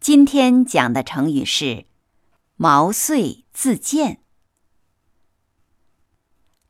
[0.00, 1.84] 今天讲的成语是
[2.56, 4.22] “毛遂自荐”。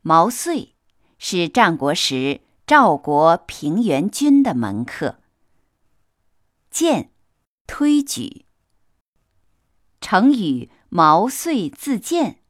[0.03, 0.75] 毛遂
[1.17, 5.21] 是战国时赵国平原君的门客，
[6.69, 7.13] 荐
[7.65, 8.45] 推举。
[10.01, 12.41] 成语“毛遂自荐”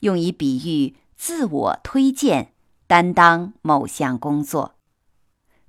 [0.00, 2.52] 用以比喻自我推荐、
[2.86, 4.74] 担当某项工作，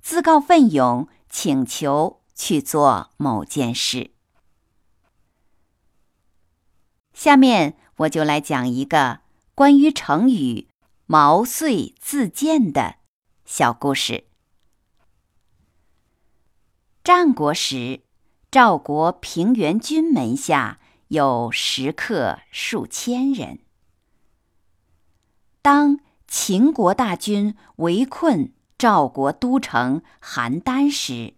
[0.02, 4.10] 自告奋勇请求去做某件事。
[7.18, 9.22] 下面我就来讲一个
[9.56, 10.68] 关于成语
[11.06, 12.94] “毛遂自荐”的
[13.44, 14.28] 小故事。
[17.02, 18.02] 战国时，
[18.52, 20.78] 赵国平原君门下。
[21.08, 23.60] 有食客数千人。
[25.62, 31.34] 当秦国大军围困赵国都城邯郸时，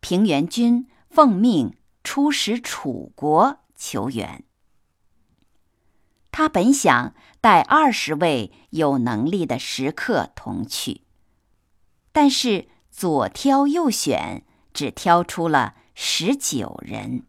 [0.00, 4.44] 平原君奉命出使楚国求援。
[6.30, 11.02] 他本想带二十位有能力的食客同去，
[12.12, 17.24] 但是左挑右选，只挑出了十九人。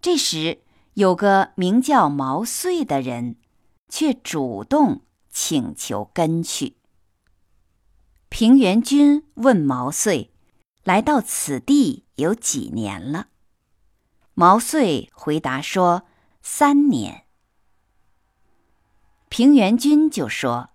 [0.00, 0.62] 这时，
[0.94, 3.36] 有个名叫毛遂的人，
[3.88, 6.76] 却主动请求跟去。
[8.28, 10.32] 平原君问毛遂
[10.84, 13.28] ：“来到此地有几年了？”
[14.34, 16.02] 毛遂回答说
[16.46, 17.24] ：“三年。”
[19.28, 20.68] 平原君就说：“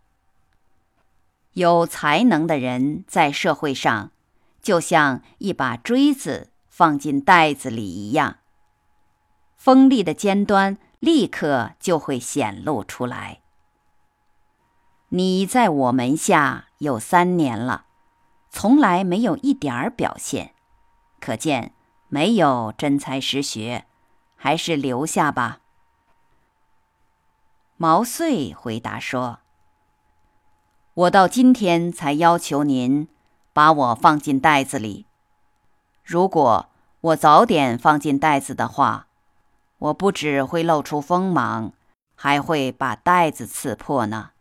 [1.54, 4.12] 有才能的人在社会上，
[4.62, 8.40] 就像一把锥子放进袋子里一样。”
[9.56, 13.42] 锋利的尖端立刻就会显露出来。
[15.10, 17.86] 你在我门下有三年了，
[18.50, 20.54] 从来没有一点儿表现，
[21.20, 21.74] 可见
[22.08, 23.86] 没有真才实学，
[24.40, 25.60] 还是留下吧。
[27.78, 29.42] 毛遂回答说
[30.96, 33.08] ：“我到今天才要求您
[33.54, 35.06] 把我放进袋子里，
[36.04, 36.70] 如果
[37.02, 39.06] 我早点放进袋子的话。”
[39.80, 41.72] 我不只会露出锋芒，
[42.14, 44.32] 还会把袋子刺破呢。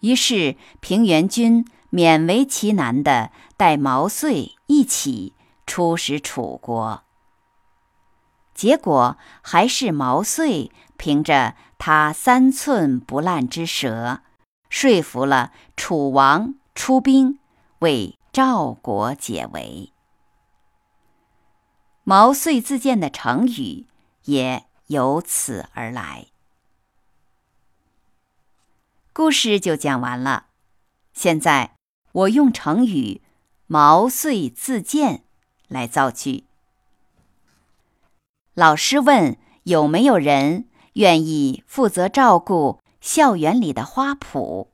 [0.00, 5.32] 于是平原君勉为其难的带毛遂一起
[5.64, 7.04] 出使楚国。
[8.54, 14.20] 结果还是毛遂凭着他三寸不烂之舌，
[14.68, 17.38] 说服了楚王出兵
[17.80, 19.92] 为赵国解围。
[22.04, 23.86] 毛遂自荐的成语
[24.24, 26.26] 也由此而来。
[29.12, 30.46] 故事就讲完了。
[31.12, 31.76] 现在
[32.12, 33.22] 我用成语
[33.66, 35.24] “毛遂自荐”
[35.68, 36.44] 来造句。
[38.54, 44.68] 老师问有没有人愿意负责照顾校园里的花圃，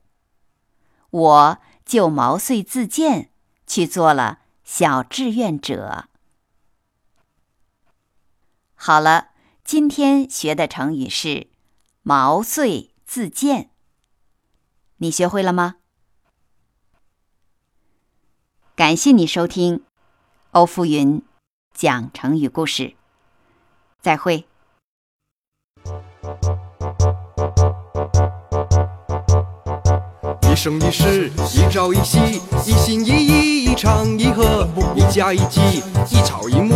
[1.09, 3.31] 我就毛遂自荐
[3.65, 6.09] 去做了小志愿者。
[8.75, 9.29] 好了，
[9.63, 11.47] 今天学的成语是
[12.03, 13.71] “毛遂自荐”。
[14.97, 15.77] 你学会了吗？
[18.75, 19.85] 感谢你收听
[20.51, 21.21] 欧福云
[21.73, 22.98] 讲成语故事。
[24.01, 24.45] 再会。
[30.51, 35.61] 一生一世，一朝一夕，一心一意，一唱一和，一家一计，
[36.09, 36.75] 一草一木。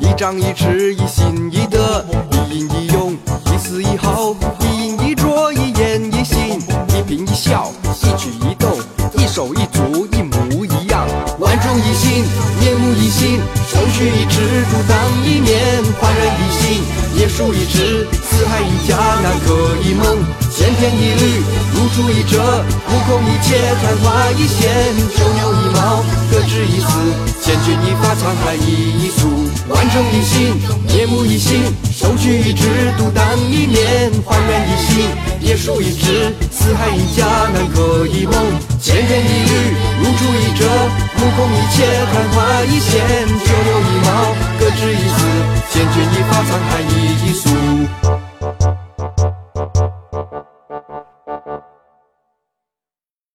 [0.00, 3.12] 一张一弛，一心一德，一饮一用，
[3.46, 7.70] 一丝一毫，一饮一啄，一言一行，一颦一笑，
[8.02, 8.70] 一举一动，
[9.16, 11.08] 一手一足，一模一样。
[11.38, 12.24] 万众一心，
[12.60, 15.82] 面目一新，手取一尺，独当一面，
[17.36, 20.06] 树一枝，四海一家，南柯一梦，
[20.54, 21.42] 千篇一律，
[21.74, 22.38] 如出一辙，
[22.86, 26.86] 目空一切，昙花一现，九牛一毛，各执一词，
[27.42, 29.26] 千钧一发，沧海一粟。
[29.68, 30.54] 万众一心，
[30.86, 35.04] 面目一新，手取一枝，独当一面，焕然一新，
[35.40, 36.32] 叶树一枝。
[36.52, 38.34] 四海一家，南柯一梦，
[38.80, 40.64] 千篇一律，如出一辙。
[41.18, 41.82] 目空一切，
[42.12, 43.02] 昙花一现，